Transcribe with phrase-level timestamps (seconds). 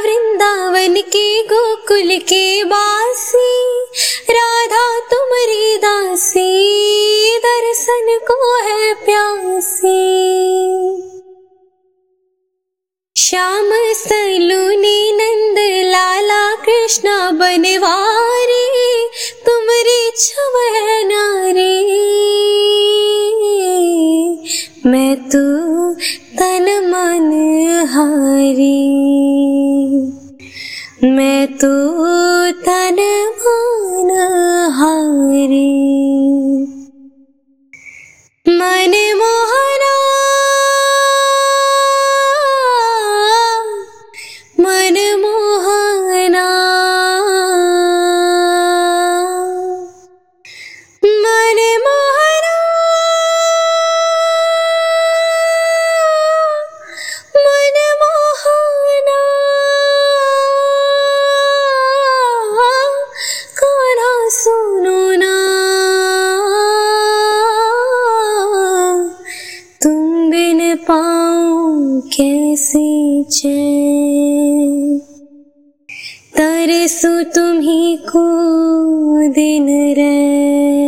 [0.00, 3.82] वृंदावन के गोकुल के बासी
[4.30, 10.00] राधा तुम्हारी दासी दर्शन को है प्यासी।
[13.16, 15.58] श्याम सलूनी नंद
[15.90, 17.30] लाला कृष्णा
[21.04, 21.90] नारी।
[24.86, 25.50] मैं तो
[26.40, 27.30] तन मन
[27.88, 28.78] हारी।
[31.04, 31.70] मैं तो
[32.50, 32.96] तन
[33.38, 33.79] मन
[70.74, 75.00] पाऊँ कैसे चैन?
[76.36, 78.22] तरसू तुम्ही को
[79.28, 80.79] दिन रे